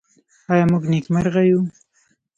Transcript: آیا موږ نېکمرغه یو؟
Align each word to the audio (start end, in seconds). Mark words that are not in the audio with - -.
آیا 0.51 0.65
موږ 0.71 0.83
نېکمرغه 0.91 1.43
یو؟ 1.49 1.61